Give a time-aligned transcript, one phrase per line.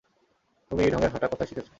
[0.71, 1.67] তুমি এই ঢংয়ের হাটা কোথায় শিখেছ?